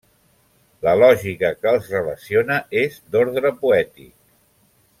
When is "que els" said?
1.59-1.91